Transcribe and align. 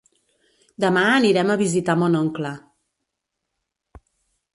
Demà 0.85 1.03
anirem 1.17 1.51
a 1.53 1.57
visitar 1.61 1.95
mon 2.05 2.17
oncle. 2.21 2.53